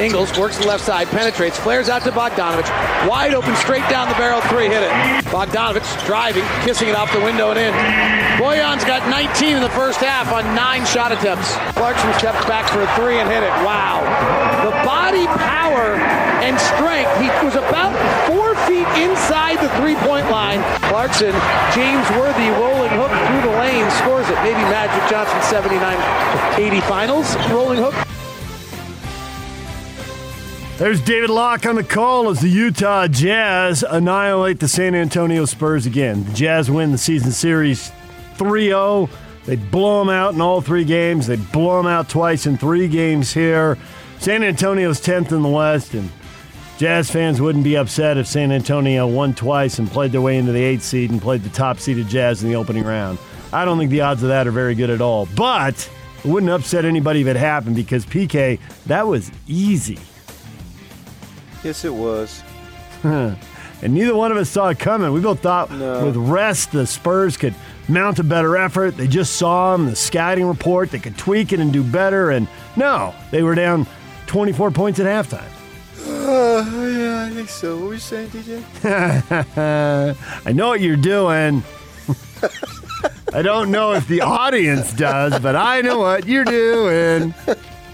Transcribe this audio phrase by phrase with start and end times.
[0.00, 2.70] Ingles works the left side, penetrates, flares out to Bogdanovich.
[3.08, 4.90] Wide open, straight down the barrel, three, hit it.
[5.26, 7.74] Bogdanovich driving, kissing it off the window and in.
[8.38, 11.50] Boyan's got 19 in the first half on nine shot attempts.
[11.74, 13.50] Clarkson steps back for a three and hit it.
[13.66, 14.06] Wow.
[14.62, 15.98] The body power
[16.46, 17.10] and strength.
[17.18, 17.90] He was about
[18.30, 20.62] four feet inside the three-point line.
[20.86, 21.34] Clarkson,
[21.74, 24.38] James Worthy rolling hook through the lane, scores it.
[24.46, 27.94] Maybe Magic Johnson 79-80 finals rolling hook.
[30.78, 35.86] There's David Locke on the call as the Utah Jazz annihilate the San Antonio Spurs
[35.86, 36.22] again.
[36.22, 37.90] The Jazz win the season series
[38.36, 39.10] 3 0.
[39.44, 41.26] They blow them out in all three games.
[41.26, 43.76] They blow them out twice in three games here.
[44.20, 46.08] San Antonio's 10th in the West, and
[46.76, 50.52] Jazz fans wouldn't be upset if San Antonio won twice and played their way into
[50.52, 53.18] the eighth seed and played the top seeded Jazz in the opening round.
[53.52, 55.26] I don't think the odds of that are very good at all.
[55.34, 59.98] But it wouldn't upset anybody if it happened because PK, that was easy.
[61.64, 62.42] Yes, it was.
[63.02, 63.36] and
[63.82, 65.12] neither one of us saw it coming.
[65.12, 66.06] We both thought No.
[66.06, 67.54] with rest, the Spurs could
[67.88, 68.96] mount a better effort.
[68.96, 72.30] They just saw them, the scouting report, they could tweak it and do better.
[72.30, 73.86] And no, they were down
[74.26, 75.48] 24 points at halftime.
[76.06, 77.76] Uh, yeah, I think so.
[77.76, 80.16] What were you saying, DJ?
[80.46, 81.62] I know what you're doing.
[83.32, 87.34] I don't know if the audience does, but I know what you're doing.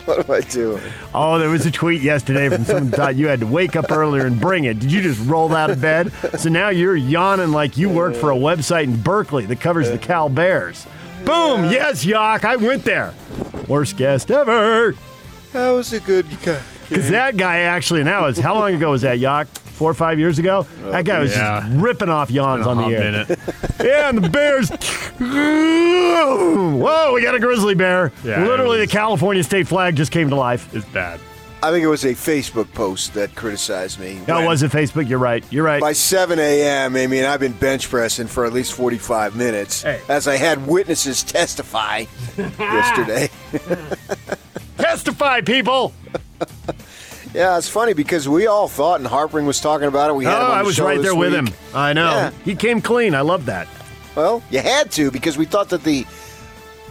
[0.07, 0.83] What am I doing?
[1.15, 3.91] Oh, there was a tweet yesterday from someone who thought you had to wake up
[3.91, 4.79] earlier and bring it.
[4.79, 6.13] Did you just roll out of bed?
[6.39, 9.97] So now you're yawning like you work for a website in Berkeley that covers the
[9.97, 10.87] Cal Bears.
[11.25, 11.71] Boom!
[11.71, 13.15] Yes, Yock, I went there.
[13.67, 14.95] Worst guest ever.
[15.53, 16.61] That was a good guy.
[16.87, 19.47] Because that guy actually now is how long ago was that, Yock?
[19.75, 20.67] Four or five years ago?
[20.85, 21.61] that guy was yeah.
[21.61, 23.11] just ripping off yawns on the air.
[23.13, 23.39] minute.
[23.85, 24.71] Yeah, and the Bears.
[25.19, 28.13] Whoa, we got a grizzly bear.
[28.25, 30.73] Yeah, Literally, was- the California state flag just came to life.
[30.75, 31.21] It's bad.
[31.63, 34.21] I think it was a Facebook post that criticized me.
[34.29, 35.09] No, it wasn't Facebook.
[35.09, 35.43] You're right.
[35.51, 35.81] You're right.
[35.81, 39.99] By 7 a.m., I mean, I've been bench pressing for at least 45 minutes Hey.
[40.11, 42.05] as I had witnesses testify
[42.37, 43.31] yesterday.
[44.77, 45.95] Testify, people.
[47.35, 50.15] Yeah, it's funny because we all thought, and Harpring was talking about it.
[50.15, 51.49] We Oh, had him oh, on the I was show right there with him.
[51.75, 52.09] I know.
[52.09, 52.31] Yeah.
[52.45, 53.15] He came clean.
[53.15, 53.67] I love that.
[54.15, 56.07] Well, you had to because we thought that the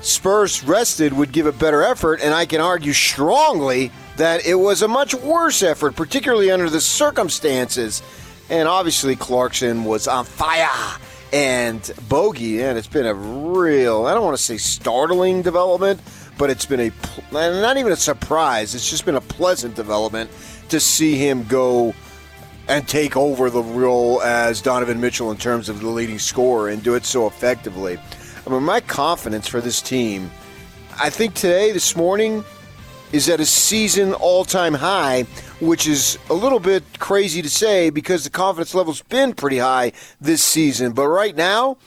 [0.01, 4.81] Spurs rested would give a better effort, and I can argue strongly that it was
[4.81, 8.03] a much worse effort, particularly under the circumstances.
[8.49, 10.97] And obviously, Clarkson was on fire.
[11.31, 15.99] And Bogey, and it's been a real, I don't want to say startling development,
[16.37, 16.91] but it's been a,
[17.31, 20.29] not even a surprise, it's just been a pleasant development
[20.69, 21.93] to see him go
[22.67, 26.81] and take over the role as Donovan Mitchell in terms of the leading scorer and
[26.81, 27.97] do it so effectively.
[28.45, 30.31] I mean, my confidence for this team,
[31.01, 32.43] I think today, this morning,
[33.11, 35.23] is at a season all time high,
[35.59, 39.91] which is a little bit crazy to say because the confidence level's been pretty high
[40.19, 40.93] this season.
[40.93, 41.77] But right now,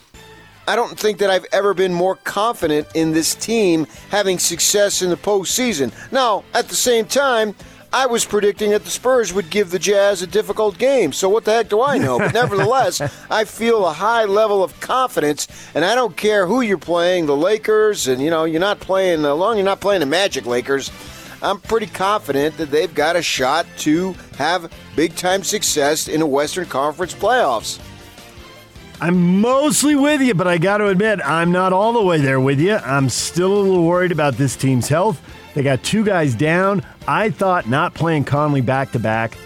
[0.67, 5.09] I don't think that I've ever been more confident in this team having success in
[5.09, 5.93] the postseason.
[6.11, 7.55] Now, at the same time,
[7.93, 11.13] I was predicting that the Spurs would give the Jazz a difficult game.
[11.13, 12.19] So what the heck do I know?
[12.19, 12.99] But nevertheless,
[13.31, 17.35] I feel a high level of confidence, and I don't care who you're playing, the
[17.37, 20.45] Lakers, and you know you're not playing as long as you're not playing the Magic
[20.45, 20.91] Lakers.
[21.41, 26.25] I'm pretty confident that they've got a shot to have big time success in the
[26.25, 27.79] Western Conference playoffs.
[28.99, 32.39] I'm mostly with you, but I got to admit, I'm not all the way there
[32.39, 32.75] with you.
[32.77, 35.21] I'm still a little worried about this team's health.
[35.53, 36.83] They got two guys down.
[37.07, 39.37] I thought not playing Conley back to back,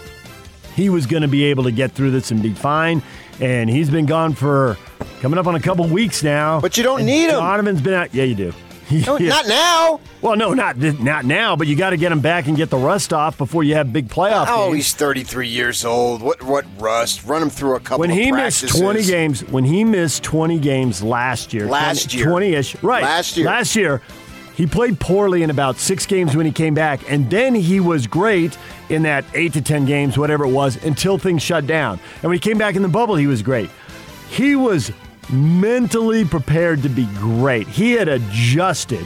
[0.74, 3.02] he was going to be able to get through this and be fine.
[3.40, 4.78] And he's been gone for
[5.20, 6.60] coming up on a couple weeks now.
[6.60, 7.32] But you don't need him.
[7.32, 8.14] Donovan's been out.
[8.14, 8.54] Yeah, you do.
[9.06, 9.28] No, Yeah.
[9.30, 10.00] Not now.
[10.20, 12.76] Well, no, not not now, but you got to get him back and get the
[12.76, 14.76] rust off before you have big playoff Oh, games.
[14.76, 16.20] he's 33 years old.
[16.22, 17.24] What what rust?
[17.24, 18.70] Run him through a couple when of he practices.
[18.72, 22.26] missed 20 games when he missed 20 games last year Last year.
[22.26, 23.46] 20ish right Last year.
[23.46, 24.02] last year
[24.54, 28.06] he played poorly in about six games when he came back and then he was
[28.06, 28.56] great
[28.90, 32.34] in that eight to 10 games whatever it was until things shut down and when
[32.34, 33.70] he came back in the bubble he was great
[34.28, 34.92] he was
[35.32, 39.04] mentally prepared to be great he had adjusted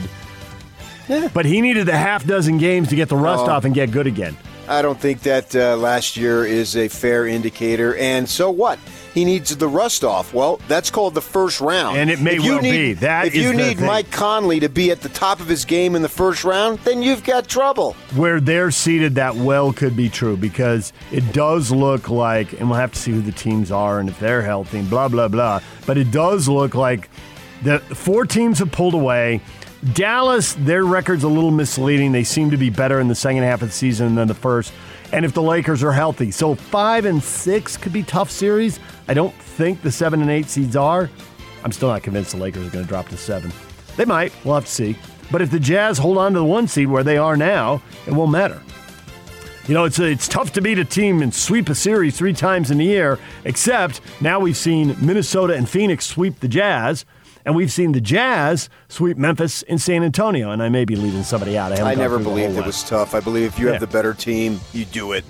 [1.33, 3.51] but he needed a half dozen games to get the rust Oh.
[3.51, 4.35] off and get good again
[4.69, 7.95] I don't think that uh, last year is a fair indicator.
[7.95, 8.77] And so what?
[9.17, 10.33] He needs the rust off.
[10.33, 11.97] Well, that's called the first round.
[11.97, 12.93] And it may well need, be.
[12.93, 13.85] That if you need thing.
[13.85, 17.01] Mike Conley to be at the top of his game in the first round, then
[17.01, 17.93] you've got trouble.
[18.15, 22.79] where they're seated, that well could be true because it does look like, and we'll
[22.79, 25.59] have to see who the teams are and if they're healthy blah, blah, blah.
[25.85, 27.09] But it does look like
[27.63, 29.41] the four teams have pulled away.
[29.93, 32.11] Dallas, their record's a little misleading.
[32.11, 34.73] They seem to be better in the second half of the season than the first.
[35.13, 38.79] And if the Lakers are healthy, so five and six could be tough series.
[39.07, 41.09] I don't think the seven and eight seeds are.
[41.63, 43.51] I'm still not convinced the Lakers are going to drop to seven.
[43.95, 44.33] They might.
[44.43, 44.97] We'll have to see.
[45.31, 48.13] But if the Jazz hold on to the one seed where they are now, it
[48.13, 48.61] won't matter.
[49.67, 52.71] You know, it's it's tough to beat a team and sweep a series three times
[52.71, 53.19] in a year.
[53.43, 57.03] Except now we've seen Minnesota and Phoenix sweep the Jazz,
[57.47, 60.51] and we've seen the Jazz sweep Memphis and San Antonio.
[60.51, 61.71] And I may be leaving somebody out.
[61.71, 63.15] I, I never believed it was tough.
[63.15, 63.71] I believe if you Yeah.
[63.71, 65.23] have the better team, you do it.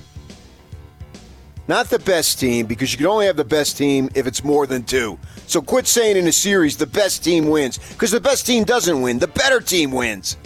[1.67, 4.65] Not the best team, because you can only have the best team if it's more
[4.65, 5.19] than two.
[5.45, 8.99] So quit saying in a series the best team wins, because the best team doesn't
[8.99, 9.19] win.
[9.19, 10.37] The better team wins.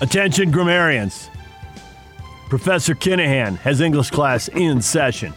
[0.00, 1.30] Attention, grammarians.
[2.48, 5.34] Professor Kinahan has English class in session.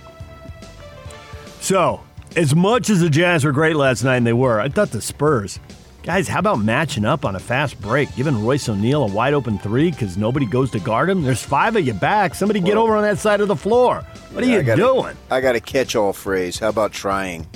[1.60, 2.02] So,
[2.36, 5.02] as much as the Jazz were great last night, and they were, I thought the
[5.02, 5.60] Spurs,
[6.04, 9.58] guys, how about matching up on a fast break, giving Royce O'Neale a wide open
[9.60, 11.24] three because nobody goes to guard him?
[11.24, 12.36] There's five of you back.
[12.36, 14.06] Somebody get over on that side of the floor.
[14.32, 15.18] What are I you got a- doing?
[15.32, 16.60] I got a catch-all phrase.
[16.60, 17.48] How about trying?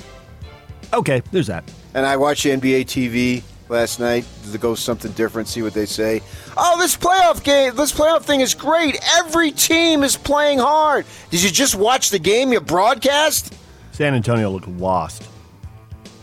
[0.92, 1.64] Okay, there's that.
[1.94, 6.20] And I watched NBA TV last night to go something different, see what they say.
[6.56, 8.98] Oh, this playoff game, this playoff thing is great.
[9.16, 11.06] Every team is playing hard.
[11.30, 13.54] Did you just watch the game you broadcast?
[13.94, 15.28] San Antonio looked lost.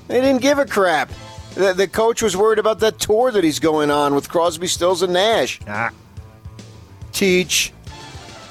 [0.10, 1.10] They didn't give a crap.
[1.56, 5.04] The, the coach was worried about that tour that he's going on with Crosby, Stills,
[5.04, 5.58] and Nash.
[5.70, 5.92] Ah.
[7.14, 7.72] Teach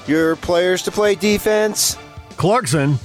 [0.06, 1.98] your players to play defense.
[2.38, 2.98] Clarkson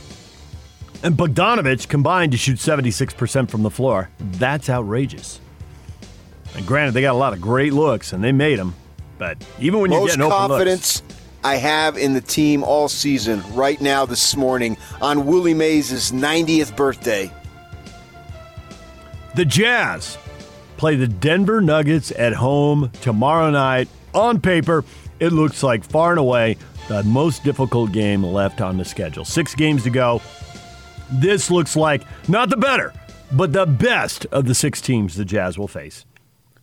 [1.03, 4.09] and Bogdanovich combined to shoot 76% from the floor.
[4.19, 5.41] That's outrageous.
[6.55, 8.73] And granted, they got a lot of great looks, and they made them.
[9.17, 11.03] But even when you're Most getting open looks, confidence
[11.45, 16.75] I have in the team all season right now this morning on Willie Mays' 90th
[16.75, 17.31] birthday.
[19.35, 20.17] the Jazz
[20.77, 23.87] play the Denver Nuggets at home tomorrow night.
[24.15, 24.83] On paper,
[25.19, 26.57] it looks like far and away
[26.87, 29.23] the most difficult game left on the schedule.
[29.23, 30.23] Six games to go.
[31.11, 32.91] This looks like not the better,
[33.31, 36.05] but the best of the six teams the Jazz will face.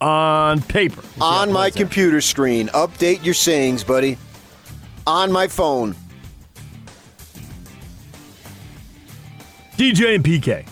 [0.00, 1.02] On paper.
[1.02, 2.66] We'll see how on my computer screen.
[2.70, 4.18] Update your sayings, buddy.
[5.06, 5.96] On my phone.
[9.76, 10.64] DJ and PK.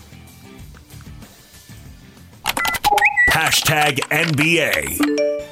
[3.29, 5.43] Hashtag NBA.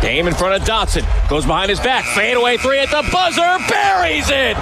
[0.00, 1.04] Dame in front of Dotson.
[1.28, 2.04] Goes behind his back.
[2.04, 3.58] Fadeaway three at the buzzer.
[3.68, 4.56] Buries it.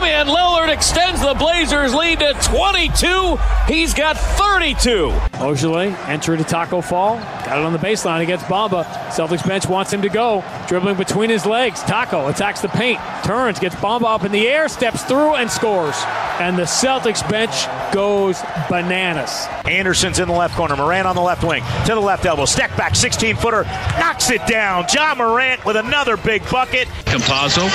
[0.00, 3.36] Damian Lillard extends the Blazers lead to 22.
[3.68, 5.10] He's got 32.
[5.34, 7.16] Ojeleye entering to Taco Fall.
[7.16, 8.84] Got it on the baseline against Bamba.
[9.10, 10.42] Celtics bench wants him to go.
[10.68, 11.82] Dribbling between his legs.
[11.82, 12.98] Taco attacks the paint.
[13.24, 15.96] Turns, gets Bamba up in the air, steps through, and scores.
[16.38, 19.46] And the Celtics bench goes bananas.
[19.66, 20.76] Anderson's in the left corner.
[20.76, 21.62] Morant on the left wing.
[21.84, 22.46] To the left elbow.
[22.46, 23.64] Step back, 16 footer.
[23.98, 24.86] Knocks it down.
[24.90, 26.88] Ja Morant with another big bucket.
[27.10, 27.66] Campazzo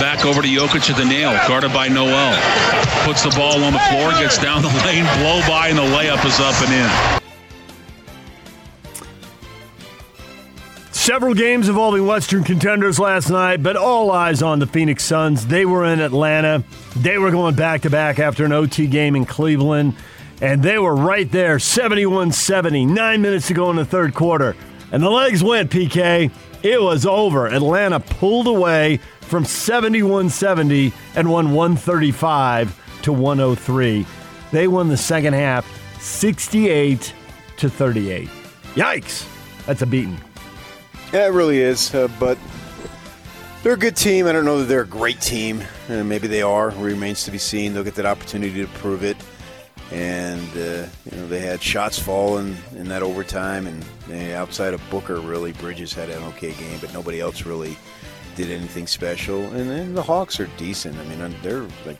[0.00, 2.32] back over to Jokic at the nail, guarded by Noel.
[3.04, 6.24] Puts the ball on the floor, gets down the lane, blow by, and the layup
[6.24, 7.20] is up and in.
[10.92, 15.46] Several games involving Western contenders last night, but all eyes on the Phoenix Suns.
[15.48, 16.62] They were in Atlanta.
[16.96, 19.96] They were going back to back after an OT game in Cleveland,
[20.40, 24.56] and they were right there 71 70, nine minutes to go in the third quarter.
[24.92, 26.30] And the legs went, PK.
[26.64, 27.46] It was over.
[27.46, 34.06] Atlanta pulled away from 71 70 and won 135 to 103.
[34.50, 35.66] They won the second half
[36.00, 37.12] 68
[37.58, 38.30] to 38.
[38.74, 39.28] Yikes.
[39.66, 40.18] That's a beating.
[41.12, 41.94] Yeah, it really is.
[41.94, 42.38] Uh, but
[43.62, 44.26] they're a good team.
[44.26, 45.62] I don't know that they're a great team.
[45.90, 46.70] Uh, maybe they are.
[46.70, 47.74] Remains to be seen.
[47.74, 49.18] They'll get that opportunity to prove it.
[49.92, 54.82] And uh, you know they had shots falling in that overtime, and they, outside of
[54.90, 57.76] Booker, really Bridges had an okay game, but nobody else really
[58.34, 59.42] did anything special.
[59.42, 60.96] And then the Hawks are decent.
[60.98, 61.98] I mean, they're like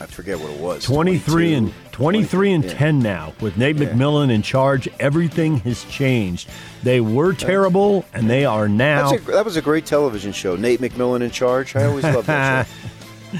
[0.00, 0.84] I forget what it was.
[0.84, 2.72] 23 and 23 and yeah.
[2.72, 3.90] 10 now with Nate Yeah.
[3.90, 4.88] McMillan in charge.
[4.98, 6.48] Everything has changed.
[6.82, 9.12] They were terrible and they are now.
[9.12, 10.56] A, that was a great television show.
[10.56, 11.76] Nate McMillan in charge.
[11.76, 12.66] I always loved that
[13.32, 13.38] show.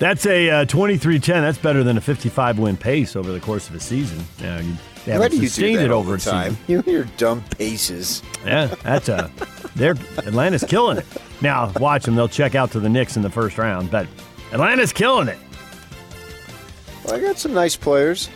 [0.00, 1.26] That's a uh, 23-10.
[1.26, 4.18] That's better than a 55 win pace over the course of a season.
[4.38, 6.56] You, they Why do you do that it over time?
[6.68, 8.22] You your dumb paces.
[8.44, 9.30] Yeah, that's a.
[9.76, 11.06] They're Atlanta's killing it.
[11.42, 12.16] Now watch them.
[12.16, 14.06] They'll check out to the Knicks in the first round, but
[14.52, 15.38] Atlanta's killing it.
[17.04, 18.30] Well, I got some nice players.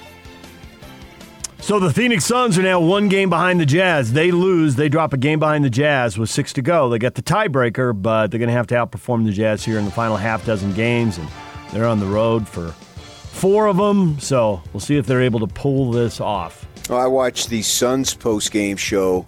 [1.60, 4.12] So the Phoenix Suns are now one game behind the Jazz.
[4.12, 6.90] They lose, they drop a game behind the Jazz with six to go.
[6.90, 9.86] They got the tiebreaker, but they're going to have to outperform the Jazz here in
[9.86, 11.26] the final half dozen games, and
[11.74, 14.18] they're on the road for four of them.
[14.20, 16.66] So we'll see if they're able to pull this off.
[16.88, 19.26] Well, I watched the Suns post game show,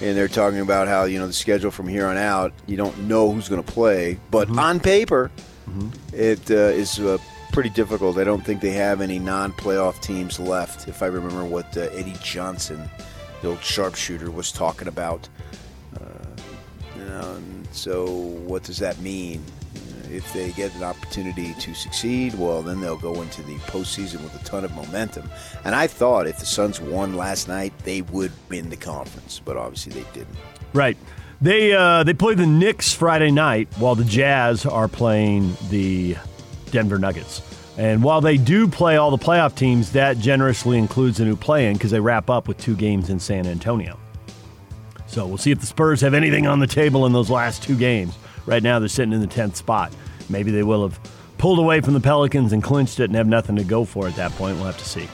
[0.00, 2.52] and they're talking about how you know the schedule from here on out.
[2.66, 4.58] You don't know who's going to play, but Mm-hmm.
[4.58, 5.30] on paper,
[6.12, 7.18] it uh, is uh,
[7.52, 8.18] pretty difficult.
[8.18, 10.88] I don't think they have any non-playoff teams left.
[10.88, 12.88] If I remember what uh, Eddie Johnson,
[13.42, 15.28] the old sharpshooter, was talking about.
[15.96, 16.04] Uh,
[16.96, 19.42] you know, and so what does that mean?
[20.10, 24.34] If they get an opportunity to succeed, well, then they'll go into the postseason with
[24.40, 25.30] a ton of momentum.
[25.64, 29.56] And I thought if the Suns won last night, they would win the conference, but
[29.56, 30.36] obviously they didn't.
[30.72, 30.96] Right.
[31.40, 36.16] They uh, they play the Knicks Friday night while the Jazz are playing the
[36.70, 37.42] Denver Nuggets.
[37.78, 41.74] And while they do play all the playoff teams, that generously includes a new play-in
[41.74, 43.98] because they wrap up with two games in San Antonio.
[45.06, 47.76] So we'll see if the Spurs have anything on the table in those last two
[47.76, 48.14] games.
[48.50, 49.92] Right now, they're sitting in the 10th spot.
[50.28, 50.98] Maybe they will have
[51.38, 54.16] pulled away from the Pelicans and clinched it and have nothing to go for at
[54.16, 54.56] that point.
[54.56, 55.08] We'll have to see.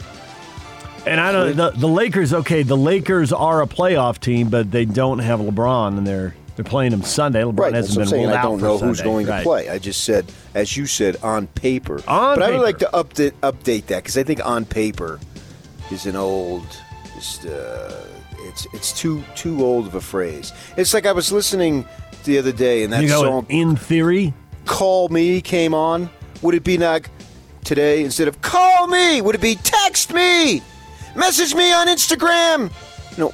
[1.07, 4.87] And I don't the, the Lakers, okay, the Lakers are a playoff team, but they
[4.87, 7.43] don't have LeBron and they're they're playing him Sunday.
[7.43, 8.23] LeBron Right, hasn't been saying.
[8.25, 9.39] ruled I don't know who's going Right.
[9.41, 9.69] to play.
[9.69, 10.25] I just said,
[10.55, 11.97] as you said, on paper.
[12.09, 15.21] On but I would like to update update that because I think on paper
[15.93, 16.65] is an old,
[17.15, 17.93] just uh,
[18.49, 20.53] it's it's too too old of a phrase.
[20.77, 21.85] It's like I was listening
[22.27, 24.35] the other day, and that You go song in theory.
[24.67, 26.11] "Call Me" came on.
[26.43, 27.09] Would it be like
[27.65, 29.23] today instead of "Call Me"?
[29.23, 30.61] Would it be "Text me"?
[31.15, 32.71] Message me on Instagram.
[33.17, 33.29] No,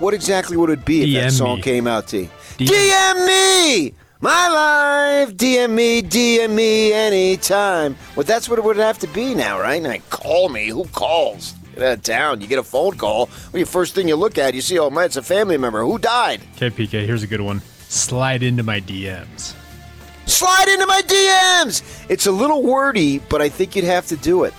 [0.00, 1.62] what exactly would it be if that song me.
[1.62, 2.08] came out?
[2.08, 2.28] T.
[2.58, 3.94] DM me.
[4.22, 7.96] My life, DM me, DM me anytime.
[8.16, 9.82] Well, that's what it would have to be now, right?
[9.82, 10.68] Like, call me.
[10.68, 11.54] Who calls?
[11.74, 12.40] Get out of town.
[12.42, 13.30] You get a phone call.
[13.52, 15.82] Well, your first thing you look at, you see, oh man, it's a family member.
[15.82, 16.42] Who died?
[16.56, 17.62] Okay, PK, here's a good one.
[17.90, 19.56] Slide into my DMs.
[20.24, 22.06] Slide into my DMs.
[22.08, 24.54] It's a little wordy, but I think you'd have to do it.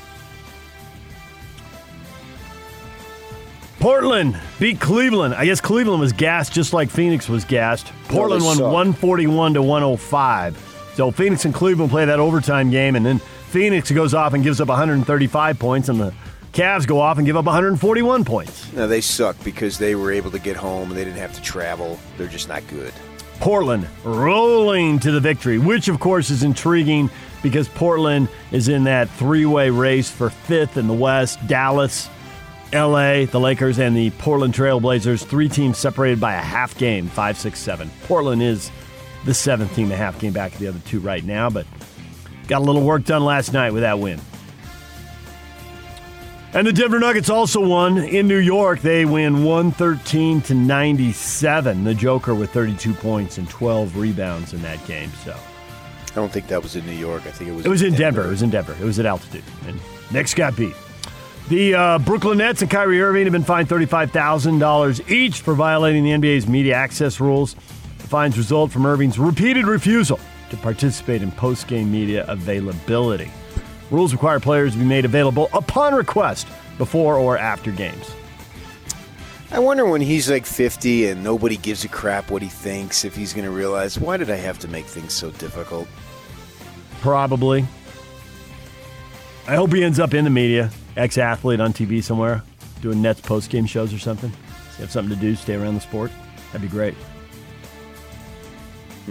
[3.79, 5.33] Portland beat Cleveland.
[5.33, 7.93] I guess Cleveland was gassed just like Phoenix was gassed.
[8.09, 8.65] Portland won suck.
[8.65, 10.91] 141 to 105.
[10.95, 14.59] So Phoenix and Cleveland play that overtime game, and then Phoenix goes off and gives
[14.59, 16.13] up 135 points, and the
[16.51, 18.73] Cavs go off and give up 141 points.
[18.73, 21.41] Now they suck because they were able to get home and they didn't have to
[21.41, 21.97] travel.
[22.17, 22.93] They're just not good.
[23.41, 27.09] Portland rolling to the victory, which of course is intriguing
[27.41, 31.39] because Portland is in that three way race for fifth in the West.
[31.47, 32.07] Dallas,
[32.71, 37.35] LA, the Lakers, and the Portland Trailblazers, three teams separated by a half game, five,
[37.35, 37.89] six, seven.
[38.03, 38.69] Portland is
[39.25, 41.65] the seventh team, a half game back of the other two right now, but
[42.47, 44.21] got a little work done last night with that win.
[46.53, 48.81] And the Denver Nuggets also won in New York.
[48.81, 51.83] They win 113 to 97.
[51.85, 55.09] The Joker with 32 points and 12 rebounds in that game.
[55.23, 57.25] So I don't think that was in New York.
[57.25, 57.65] I think it was.
[57.65, 58.25] it was in Denver.
[58.25, 58.75] It was in Denver.
[58.81, 59.45] It was at altitude.
[59.65, 59.79] And
[60.11, 60.75] Knicks got beat.
[61.47, 66.11] The uh, Brooklyn Nets and Kyrie Irving have been fined $35,000 each for violating the
[66.11, 67.53] NBA's media access rules.
[67.97, 73.31] The fines result from Irving's repeated refusal to participate in post-game media availability.
[73.91, 78.09] Rules require players to be made available upon request before or after games.
[79.51, 83.15] I wonder when he's like 50 and nobody gives a crap what he thinks, if
[83.15, 85.89] he's going to realize, why did I have to make things so difficult?
[87.01, 87.65] Probably.
[89.47, 92.43] I hope he ends up in the media, ex athlete on TV somewhere,
[92.81, 94.31] doing Nets post game shows or something.
[94.31, 94.37] So
[94.77, 96.11] you have something to do, stay around the sport.
[96.53, 96.95] That'd be great.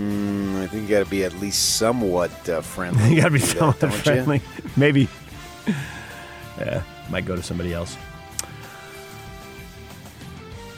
[0.00, 3.10] Mm, I think you got to be at least somewhat uh, friendly.
[3.14, 4.40] you gotta be to that, somewhat friendly.
[4.76, 5.08] Maybe.
[6.58, 7.96] Yeah, might go to somebody else.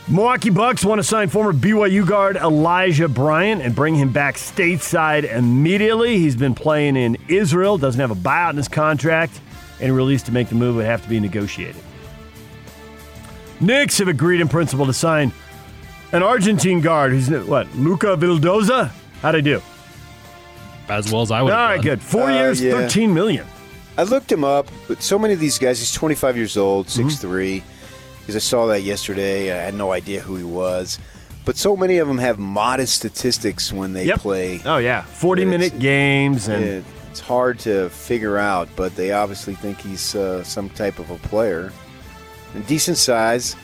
[0.09, 5.33] Milwaukee Bucks want to sign former BYU guard Elijah Bryant and bring him back stateside
[5.33, 6.19] immediately.
[6.19, 9.41] He's been playing in Israel, doesn't have a buyout in his contract,
[9.81, 11.81] and released to make the move would have to be negotiated.
[13.61, 15.33] Knicks have agreed in principle to sign
[16.11, 18.93] an Argentine guard who's what, Luca Vildoza?
[19.23, 19.63] How'd I do?
[20.89, 21.53] As well as I would.
[21.53, 21.85] All right, done.
[21.85, 22.03] good.
[22.03, 22.73] Four Uh, years, yeah.
[22.73, 23.47] 13 million.
[23.97, 27.09] I looked him up, but so many of these guys, he's 25 years old, Mm-hmm.
[27.09, 27.63] 6'3",
[28.21, 29.53] because I saw that yesterday.
[29.53, 30.99] I had no idea who he was.
[31.45, 34.21] But so many of them have modest statistics when they Yep.
[34.21, 34.61] play.
[34.65, 39.55] Oh yeah, forty minute games and It- it's hard to figure out, but they obviously
[39.57, 41.73] think he's uh, some type of a player.
[42.55, 43.57] And decent size,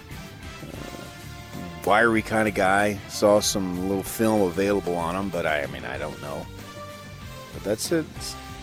[1.88, 2.98] wiry kind of guy.
[3.08, 6.46] Saw some little film available on him, but I, I mean, I don't know.
[7.54, 8.04] But that's it.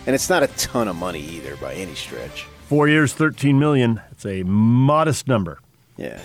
[0.06, 2.44] And it's not a ton of money either by any stretch.
[2.68, 4.00] Four years, thirteen million.
[4.12, 5.58] It's a modest number.
[5.96, 6.20] Yeah.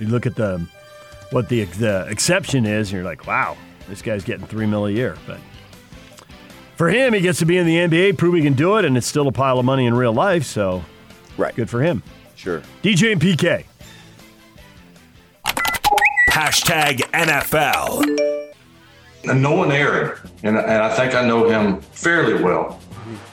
[0.00, 0.66] You look at the
[1.30, 3.56] what the the exception is, and you're like, wow,
[3.88, 5.16] this guy's getting three mil a year.
[5.24, 5.38] But
[6.74, 8.96] for him, he gets to be in the NBA, prove he can do it, and
[8.96, 10.44] it's still a pile of money in real life.
[10.44, 10.84] So,
[11.36, 12.02] right, good for him.
[12.34, 12.60] Sure.
[12.82, 13.64] DJ and PK.
[16.34, 18.02] Hashtag NFL.
[19.22, 22.80] And knowing Aaron, and, and I think I know him fairly well,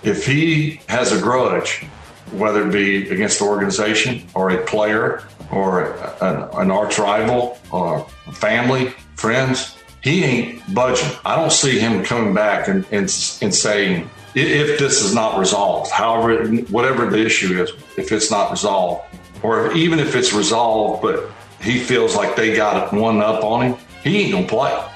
[0.04, 1.84] if he has a grudge,
[2.32, 8.08] whether it be against the organization or a player or an, an arch rival or
[8.34, 11.10] family, friends, he ain't budging.
[11.26, 13.06] I don't see him coming back and, and,
[13.42, 18.52] and saying, if this is not resolved, however, whatever the issue is, if it's not
[18.52, 19.06] resolved,
[19.42, 21.32] or even if it's resolved, but
[21.62, 24.88] he feels like they got one up on him, he ain't gonna play.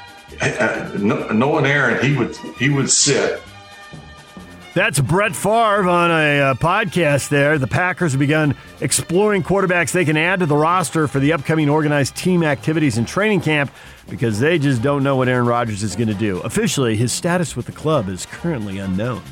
[0.97, 3.41] Knowing Aaron, he would he would sit
[4.75, 7.57] that's Brett Favre on a uh, podcast there.
[7.57, 11.69] The Packers have begun exploring quarterbacks they can add to the roster for the upcoming
[11.69, 13.71] organized team activities and training camp
[14.09, 16.41] because they just don't know what Aaron Rodgers is going to do.
[16.41, 19.23] Officially, his status with the club is currently unknown.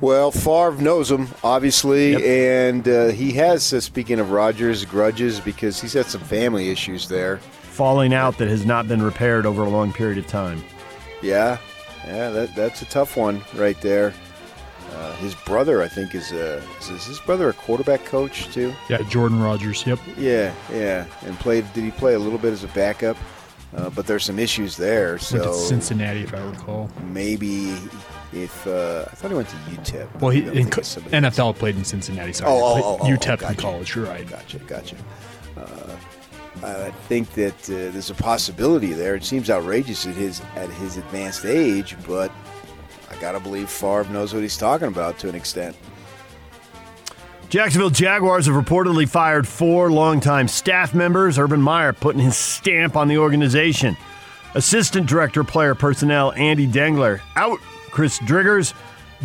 [0.00, 2.22] Well, Favre knows him, obviously, yep.
[2.22, 7.08] and uh, he has, uh, speaking of Rodgers, grudges because he's had some family issues
[7.08, 7.38] there.
[7.38, 10.62] Falling out that has not been repaired over a long period of time.
[11.22, 11.58] Yeah,
[12.06, 14.12] yeah, that, that's a tough one right there.
[14.92, 18.74] Uh, his brother, I think, is, a, is his brother a quarterback coach too?
[18.88, 19.86] Yeah, Jordan Rodgers.
[19.86, 19.98] Yep.
[20.16, 21.70] Yeah, yeah, and played.
[21.72, 23.16] Did he play a little bit as a backup?
[23.74, 25.18] Uh, but there's some issues there.
[25.18, 26.90] So Cincinnati, if I recall.
[27.12, 27.76] Maybe
[28.32, 30.20] if uh, I thought he went to UTEP.
[30.20, 32.32] Well, he in co- NFL played in Cincinnati.
[32.32, 33.48] Sorry, oh, oh, oh, oh, UTEP gotcha.
[33.48, 33.94] in college.
[33.94, 34.28] You're right.
[34.28, 34.96] Gotcha, gotcha.
[35.56, 35.96] Uh,
[36.62, 39.14] I think that uh, there's a possibility there.
[39.14, 42.32] It seems outrageous at his at his advanced age, but
[43.10, 45.76] I gotta believe Favre knows what he's talking about to an extent.
[47.48, 51.38] Jacksonville Jaguars have reportedly fired four longtime staff members.
[51.38, 53.96] Urban Meyer putting his stamp on the organization.
[54.54, 57.60] Assistant Director Player Personnel Andy Dengler out.
[57.96, 58.74] Chris Driggers,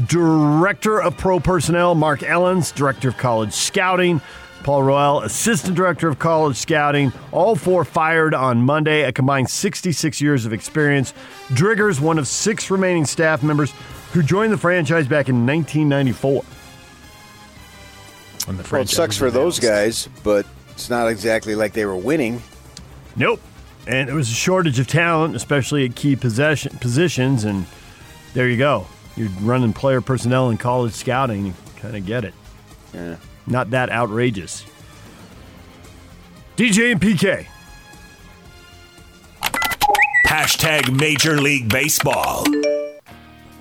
[0.07, 4.21] Director of Pro Personnel Mark Ellens, Director of College Scouting
[4.63, 7.11] Paul Royal, Assistant Director of College Scouting.
[7.33, 11.13] All four fired on Monday, a combined 66 years of experience.
[11.49, 13.73] Driggers, one of six remaining staff members
[14.13, 16.45] who joined the franchise back in 1994.
[18.71, 22.41] well, it sucks for those guys, but it's not exactly like they were winning.
[23.17, 23.41] Nope.
[23.85, 27.65] And there was a shortage of talent, especially at key possession, positions, and
[28.33, 28.87] there you go.
[29.15, 31.47] You're running player personnel and college scouting.
[31.47, 32.33] You kind of get it.
[32.93, 33.17] Yeah.
[33.47, 34.65] Not that outrageous.
[36.55, 37.47] DJ and PK.
[40.27, 42.45] Hashtag Major League Baseball.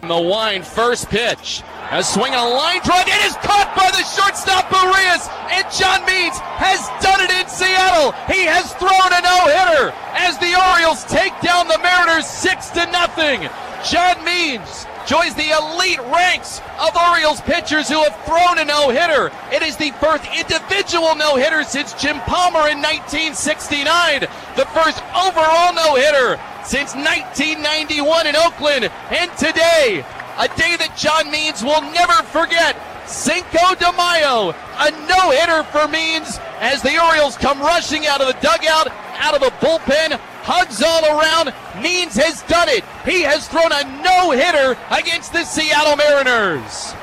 [0.03, 1.63] The wine first pitch.
[1.91, 3.09] A swing on a line drive.
[3.09, 8.15] It is caught by the shortstop Urias, and John Means has done it in Seattle.
[8.31, 13.51] He has thrown a no-hitter as the Orioles take down the Mariners six to nothing.
[13.85, 19.33] John Means joins the elite ranks of Orioles pitchers who have thrown a no-hitter.
[19.51, 24.21] It is the first individual no-hitter since Jim Palmer in 1969.
[24.57, 28.91] The first overall no-hitter since 1991 in Oakland.
[29.11, 30.05] And today,
[30.39, 32.77] a day that John Means will never forget.
[33.09, 38.39] Cinco de Mayo, a no-hitter for Means as the Orioles come rushing out of the
[38.41, 38.89] dugout,
[39.19, 41.53] out of the bullpen, hugs all around.
[41.83, 42.85] Means has done it.
[43.05, 46.95] He has thrown a no hitter against the Seattle Mariners.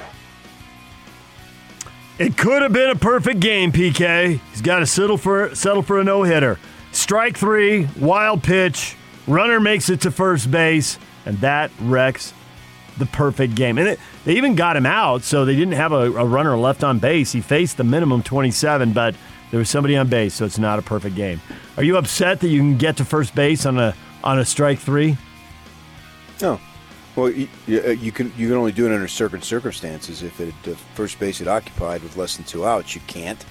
[2.20, 4.40] It could have been a perfect game, PK.
[4.52, 6.58] He's got to settle for settle for a no hitter.
[6.92, 8.96] Strike three, wild pitch,
[9.28, 12.34] runner makes it to first base, and that wrecks
[12.98, 13.78] the perfect game.
[13.78, 16.84] And it, they even got him out, so they didn't have a, a runner left
[16.84, 17.32] on base.
[17.32, 19.14] He faced the minimum 27, but
[19.52, 21.42] there was somebody on base, so it's not a perfect game.
[21.78, 24.80] Are you upset that you can get to first base on a on a strike
[24.80, 25.18] three?
[26.42, 26.60] No.
[27.16, 30.22] Well, you, uh, you can you can only do it under certain circumstances.
[30.22, 33.44] If it, the first base is occupied with less than two outs, you can't.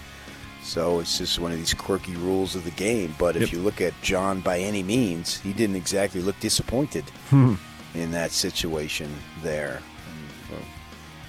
[0.63, 3.15] So it's just one of these quirky rules of the game.
[3.19, 3.53] But if yep.
[3.53, 7.55] you look at John, by any means, he didn't exactly look disappointed hmm.
[7.95, 9.81] in that situation there.
[10.09, 10.69] And, well,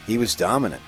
[0.07, 0.81] he was dominant.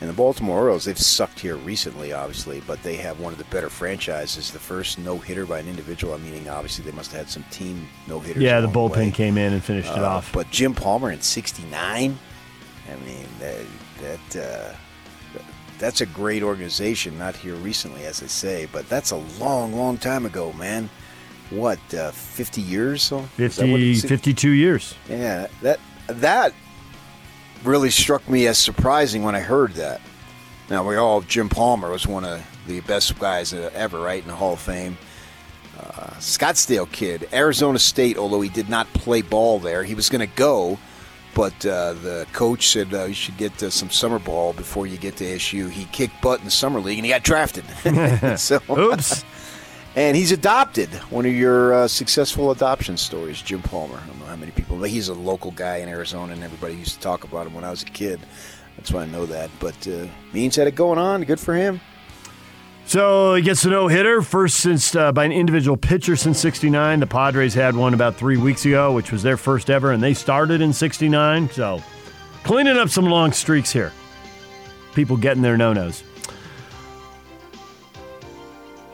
[0.00, 3.44] And the Baltimore Orioles, they've sucked here recently, obviously, but they have one of the
[3.46, 4.52] better franchises.
[4.52, 7.42] The first no hitter by an individual, I mean, obviously they must have had some
[7.50, 8.42] team no hitters.
[8.42, 9.10] Yeah, the bullpen way.
[9.10, 10.32] came in and finished uh, it off.
[10.32, 12.16] But Jim Palmer in '69,
[12.86, 13.66] I mean, that,
[14.00, 15.40] that uh,
[15.80, 17.18] that's a great organization.
[17.18, 20.88] Not here recently, as I say, but that's a long, long time ago, man.
[21.50, 23.02] What, uh, 50 years?
[23.02, 24.94] So 50, 52 years.
[25.08, 26.52] Yeah, that that
[27.64, 30.00] really struck me as surprising when I heard that.
[30.70, 34.34] Now we all Jim Palmer was one of the best guys ever, right in the
[34.34, 34.98] Hall of Fame.
[35.78, 38.18] Uh, Scottsdale kid, Arizona State.
[38.18, 40.78] Although he did not play ball there, he was going to go,
[41.34, 44.98] but uh, the coach said uh, you should get uh, some summer ball before you
[44.98, 45.68] get to SU.
[45.68, 47.64] He kicked butt in the summer league and he got drafted.
[48.38, 49.24] so, Oops.
[49.96, 50.88] and he's adopted.
[51.10, 54.00] One of your uh, successful adoption stories, Jim Palmer.
[54.78, 57.64] But he's a local guy in Arizona, and everybody used to talk about him when
[57.64, 58.20] I was a kid.
[58.76, 59.50] That's why I know that.
[59.58, 61.24] But uh, Means had it going on.
[61.24, 61.80] Good for him.
[62.86, 67.00] So he gets a no hitter, first since uh, by an individual pitcher since '69.
[67.00, 70.14] The Padres had one about three weeks ago, which was their first ever, and they
[70.14, 71.50] started in '69.
[71.50, 71.82] So
[72.44, 73.92] cleaning up some long streaks here.
[74.94, 76.02] People getting their no nos.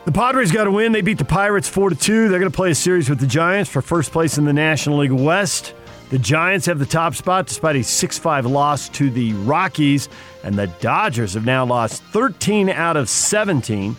[0.05, 0.91] The Padres got a win.
[0.91, 2.29] They beat the Pirates 4 to 2.
[2.29, 4.99] They're going to play a series with the Giants for first place in the National
[4.99, 5.73] League West.
[6.09, 10.07] The Giants have the top spot despite a 6 5 loss to the Rockies,
[10.43, 13.95] and the Dodgers have now lost 13 out of 17.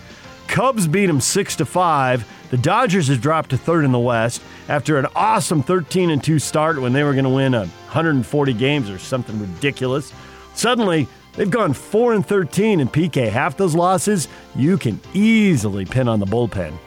[0.46, 2.50] Cubs beat them 6 5.
[2.50, 6.38] The Dodgers have dropped to third in the West after an awesome 13 and 2
[6.38, 10.12] start when they were going to win 140 games or something ridiculous.
[10.54, 13.28] Suddenly, they've gone 4 and 13 in PK.
[13.28, 16.78] Half those losses you can easily pin on the bullpen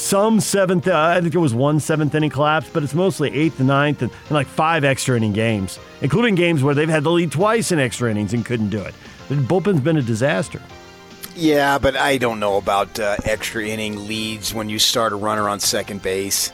[0.00, 3.58] some seventh, uh, I think it was one seventh inning collapse, but it's mostly eighth
[3.58, 7.10] and ninth and, and, like five extra inning games, including games where they've had the
[7.10, 8.94] lead twice in extra innings and couldn't do it.
[9.28, 10.60] The bullpen's been a disaster.
[11.36, 15.48] Yeah, but I don't know about uh, extra inning leads when you start a runner
[15.48, 16.50] on second base.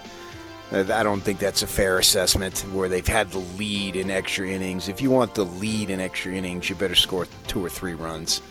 [0.72, 4.48] Uh, I don't think that's a fair assessment where they've had the lead in extra
[4.48, 4.88] innings.
[4.88, 8.42] If you want the lead in extra innings, you better score two or three runs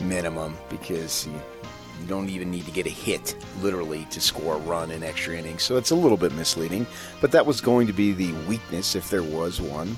[0.00, 1.28] minimum because
[2.00, 5.36] you don't even need to get a hit, literally, to score a run in extra
[5.36, 5.62] innings.
[5.62, 6.86] So it's a little bit misleading.
[7.20, 9.96] But that was going to be the weakness if there was one.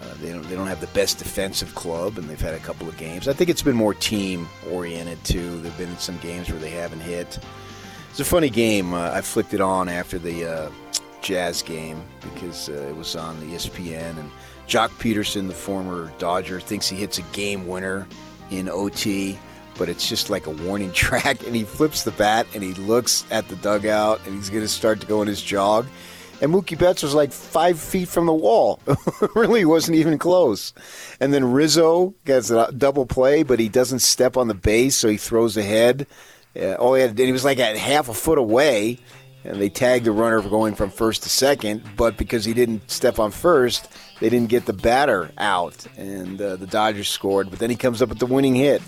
[0.00, 2.88] Uh, they don't they don't have the best defensive club, and they've had a couple
[2.88, 3.28] of games.
[3.28, 5.60] I think it's been more team oriented too.
[5.60, 7.38] There've been in some games where they haven't hit.
[8.10, 8.94] It's a funny game.
[8.94, 10.70] Uh, I flicked it on after the uh,
[11.22, 14.30] Jazz game because uh, it was on the ESPN, and
[14.66, 18.06] Joc Pederson, the former Dodger, thinks he hits a game winner
[18.50, 19.38] in OT
[19.80, 21.44] but it's just like a warning track.
[21.46, 24.68] And he flips the bat and he looks at the dugout and he's going to
[24.68, 25.86] start to go on his jog.
[26.42, 28.80] And Mookie Betts was like five feet from the wall.
[29.34, 30.74] really wasn't even close.
[31.18, 35.08] And then Rizzo gets a double play, but he doesn't step on the base, so
[35.08, 36.06] he throws ahead.
[36.54, 38.98] Uh, oh, he, had, he was like at half a foot away,
[39.44, 41.82] and they tagged the runner for going from first to second.
[41.96, 46.56] But because he didn't step on first, they didn't get the batter out, and uh,
[46.56, 47.50] the Dodgers scored.
[47.50, 48.80] But then he comes up with the winning hit.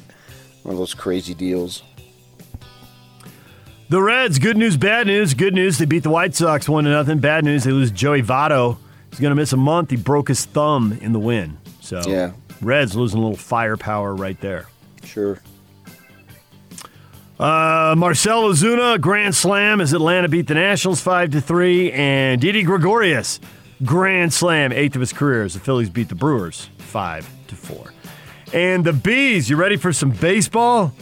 [0.63, 1.83] One of those crazy deals.
[3.89, 5.35] The Reds, good news, bad news.
[5.35, 7.17] Good news, they beat the White Sox 1 0.
[7.17, 8.79] Bad news, they lose Joey Votto.
[9.11, 9.91] He's going to miss a month.
[9.91, 11.59] He broke his thumb in the win.
[11.81, 12.33] So, yeah.
[12.63, 14.69] Reds losing a little firepower right there.
[15.05, 15.41] Sure.
[17.39, 21.93] Uh, Marcell Ozuna, grand slam as Atlanta beat the Nationals 5 to 3.
[21.93, 23.41] And Didi Gregorius,
[23.85, 27.93] grand slam, eighth of his career as the Phillies beat the Brewers 5 to 4.
[28.53, 30.93] And the Bees, you ready for some baseball?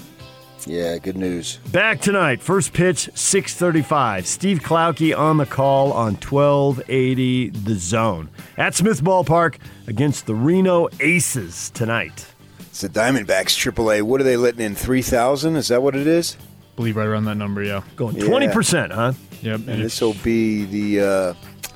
[0.66, 1.56] Yeah, good news.
[1.72, 4.26] Back tonight, first pitch, 635.
[4.26, 8.28] Steve Klauke on the call on 1280 The Zone.
[8.56, 9.56] At Smith Ballpark
[9.88, 12.26] against the Reno Aces tonight.
[12.60, 14.02] It's the Diamondbacks AAA.
[14.02, 14.74] What are they letting in?
[14.74, 15.56] 3,000?
[15.56, 16.36] Is that what it is?
[16.38, 17.82] I believe right around that number, yeah.
[17.96, 19.12] Going 20%, huh?
[19.42, 19.60] Yep.
[19.66, 21.34] And this will be the uh,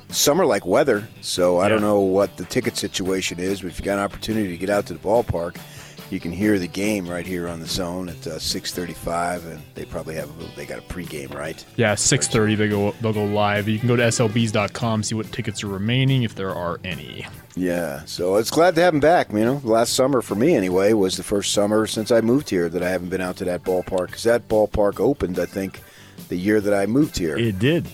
[0.09, 1.69] summer like weather, so I Yeah.
[1.69, 4.69] don't know what the ticket situation is, but if you got an opportunity to get
[4.69, 5.55] out to the ballpark,
[6.11, 9.85] you can hear the game right here on the zone at uh, 6:35, and they
[9.85, 11.65] probably have a, they got a pregame, right?
[11.77, 12.53] Yeah, six thirty.
[12.55, 12.93] They go.
[13.01, 13.67] They'll go live.
[13.67, 17.25] You can go to slbees.com, see what tickets are remaining, if there are any.
[17.55, 19.31] Yeah, so it's glad to have him back.
[19.31, 22.69] You know, last summer for me anyway was the first summer since I moved here
[22.69, 25.81] that I haven't been out to that ballpark because that ballpark opened, I think,
[26.29, 27.35] the year that I moved here.
[27.37, 27.87] It did.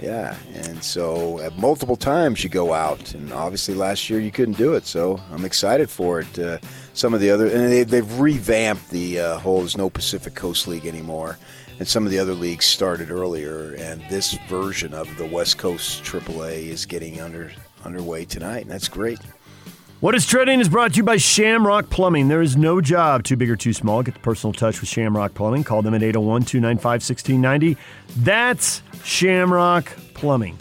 [0.00, 4.56] Yeah, and so at multiple times you go out, and obviously last year you couldn't
[4.56, 4.86] do it.
[4.86, 6.38] So I'm excited for it.
[6.38, 6.58] Uh,
[6.94, 9.58] some of the other, and they, they've revamped the uh, whole.
[9.60, 11.38] There's no Pacific Coast League anymore,
[11.78, 13.74] and some of the other leagues started earlier.
[13.74, 17.50] And this version of the West Coast AAA is getting under
[17.84, 19.18] underway tonight, and that's great.
[20.00, 22.28] What is trending is brought to you by Shamrock Plumbing.
[22.28, 24.04] There is no job too big or too small.
[24.04, 25.64] Get the personal touch with Shamrock Plumbing.
[25.64, 27.76] Call them at 801 295 1690.
[28.18, 30.58] That's Shamrock Plumbing.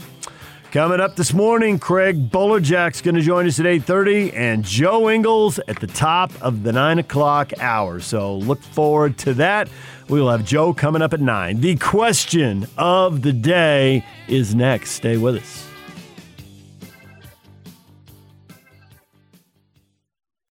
[0.72, 5.60] Coming up this morning, Craig Bolerjack's going to join us at 8.30 and Joe Ingles
[5.68, 8.00] at the top of the 9 o'clock hour.
[8.00, 9.70] So look forward to that.
[10.10, 11.62] We will have Joe coming up at 9.
[11.62, 14.92] The question of the day is next.
[14.92, 15.67] Stay with us.